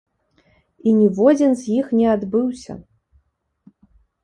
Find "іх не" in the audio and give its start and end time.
1.77-2.07